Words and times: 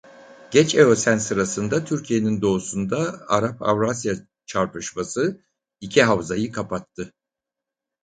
Geç 0.51 0.75
Eosen 0.75 1.17
sırasında 1.17 1.85
Türkiye'nin 1.85 2.41
doğusunda 2.41 3.25
Arap-Avrasya 3.27 4.15
çarpışması 4.45 5.41
iki 5.81 6.03
havzayı 6.03 6.51
kapattı. 6.51 7.13